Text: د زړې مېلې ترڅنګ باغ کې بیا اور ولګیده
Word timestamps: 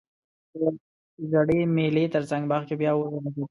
د 0.59 0.61
زړې 1.31 1.59
مېلې 1.75 2.05
ترڅنګ 2.13 2.43
باغ 2.51 2.61
کې 2.67 2.75
بیا 2.79 2.91
اور 2.95 3.07
ولګیده 3.09 3.45